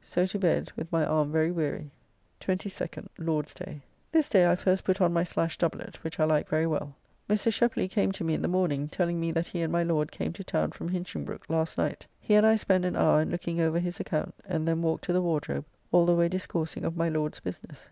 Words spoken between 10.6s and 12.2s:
from Hinchinbroke last night.